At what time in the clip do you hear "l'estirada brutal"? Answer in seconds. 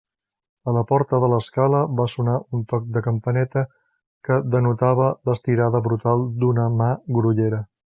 5.31-6.27